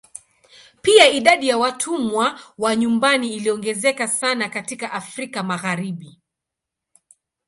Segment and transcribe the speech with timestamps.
[0.81, 6.21] Pia idadi ya watumwa wa nyumbani iliongezeka sana katika Afrika Magharibi.